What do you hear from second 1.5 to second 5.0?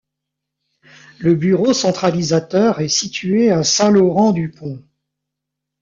centralisateur est situé à Saint-Laurent-du-Pont.